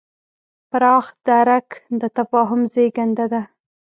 پراخ 0.69 1.05
درک 1.27 1.67
د 2.01 2.03
تفاهم 2.17 2.61
زېږنده 2.73 3.25
دی. 3.31 3.41